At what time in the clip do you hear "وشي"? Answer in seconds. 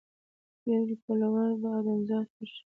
2.35-2.61